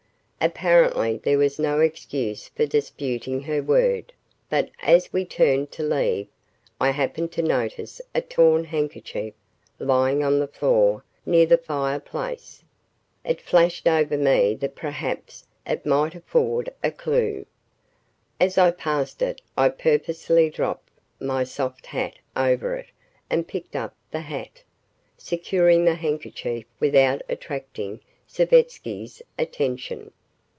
Apparently 0.43 1.19
there 1.23 1.37
was 1.37 1.59
no 1.59 1.81
excuse 1.81 2.47
for 2.47 2.65
disputing 2.65 3.41
her 3.43 3.61
word, 3.61 4.11
but, 4.49 4.71
as 4.81 5.13
we 5.13 5.23
turned 5.23 5.69
to 5.73 5.83
leave, 5.83 6.25
I 6.79 6.89
happened 6.89 7.31
to 7.33 7.43
notice 7.43 8.01
a 8.15 8.21
torn 8.23 8.63
handkerchief 8.63 9.35
lying 9.77 10.23
on 10.23 10.39
the 10.39 10.47
floor 10.47 11.03
near 11.27 11.45
the 11.45 11.59
fireplace. 11.59 12.63
It 13.23 13.39
flashed 13.39 13.87
over 13.87 14.17
me 14.17 14.55
that 14.55 14.73
perhaps 14.73 15.45
it 15.63 15.85
might 15.85 16.15
afford 16.15 16.73
a 16.83 16.89
clue. 16.89 17.45
As 18.39 18.57
I 18.57 18.71
passed 18.71 19.21
it, 19.21 19.41
I 19.55 19.69
purposely 19.69 20.49
dropped 20.49 20.89
my 21.19 21.43
soft 21.43 21.85
hat 21.85 22.15
over 22.35 22.73
it 22.75 22.87
and 23.29 23.47
picked 23.47 23.75
up 23.75 23.95
the 24.09 24.21
hat, 24.21 24.63
securing 25.19 25.85
the 25.85 25.93
handkerchief 25.93 26.65
without 26.79 27.21
attracting 27.29 27.99
Savetsky's 28.25 29.21
attention. 29.37 30.11